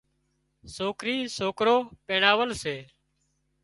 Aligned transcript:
سوڪري 0.75 1.17
سوڪرو 1.37 1.77
پينڻاول 2.05 2.49
سي 2.63 2.75